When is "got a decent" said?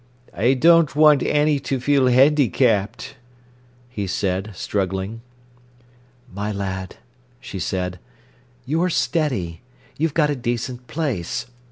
10.15-10.87